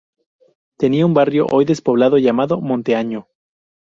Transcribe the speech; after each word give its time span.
Tenía 0.77 1.05
un 1.05 1.13
barrio 1.13 1.45
hoy 1.51 1.63
despoblado 1.63 2.17
llamado 2.17 2.59
Monte 2.59 2.95
Año. 2.95 3.27